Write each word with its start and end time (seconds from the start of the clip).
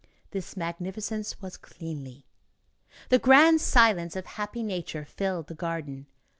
This 0.31 0.57
magnificence 0.57 1.43
was 1.43 1.57
cleanly. 1.57 2.25
The 3.09 3.19
grand 3.19 3.61
silence 3.61 4.15
of 4.15 4.25
happy 4.25 4.63
nature 4.63 5.05
filled 5.05 5.45
the 5.45 5.53
garden. 5.53 6.07